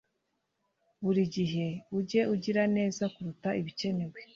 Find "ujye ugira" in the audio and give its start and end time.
1.97-2.63